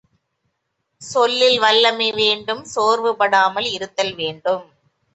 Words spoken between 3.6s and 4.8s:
இருத்தல் வேண்டும்.